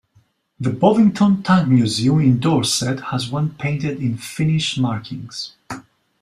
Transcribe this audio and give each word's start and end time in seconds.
The 0.59 0.71
Bovington 0.71 1.43
Tank 1.43 1.67
Museum 1.69 2.21
in 2.21 2.39
Dorset 2.39 2.99
has 2.99 3.29
one 3.29 3.51
painted 3.59 4.01
in 4.01 4.17
Finnish 4.17 4.79
markings. 4.79 5.53